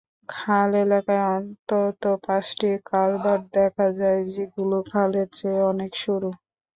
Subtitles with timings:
[0.33, 6.29] খাল এলাকায় অন্তত পাঁচটি কালভার্ট দেখা যায়, যেগুলো খালের চেয়ে অনেক সরু।